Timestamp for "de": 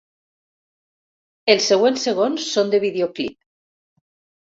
2.75-2.79